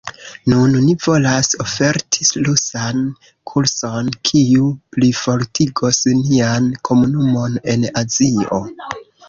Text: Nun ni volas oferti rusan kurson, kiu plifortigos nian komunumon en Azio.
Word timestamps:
Nun 0.51 0.71
ni 0.85 0.93
volas 1.07 1.49
oferti 1.65 2.25
rusan 2.47 3.03
kurson, 3.53 4.09
kiu 4.31 4.71
plifortigos 4.97 6.03
nian 6.25 6.73
komunumon 6.91 7.65
en 7.77 7.89
Azio. 8.05 8.67